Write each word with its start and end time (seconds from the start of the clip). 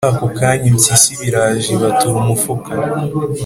Muri 0.03 0.09
ako 0.13 0.27
kanya 0.37 0.67
impyisi 0.69 1.07
iba 1.13 1.23
iraje, 1.29 1.67
ibatura 1.75 2.17
umufuka 2.23 2.69